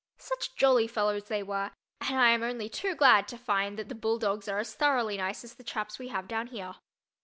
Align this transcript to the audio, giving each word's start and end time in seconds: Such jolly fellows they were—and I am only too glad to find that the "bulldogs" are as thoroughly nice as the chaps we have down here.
Such 0.17 0.55
jolly 0.55 0.87
fellows 0.87 1.25
they 1.25 1.43
were—and 1.43 2.19
I 2.19 2.31
am 2.31 2.41
only 2.41 2.67
too 2.69 2.95
glad 2.95 3.27
to 3.27 3.37
find 3.37 3.77
that 3.77 3.87
the 3.87 3.93
"bulldogs" 3.93 4.47
are 4.47 4.57
as 4.57 4.73
thoroughly 4.73 5.17
nice 5.17 5.43
as 5.43 5.53
the 5.53 5.63
chaps 5.63 5.99
we 5.99 6.07
have 6.07 6.27
down 6.27 6.47
here. 6.47 6.73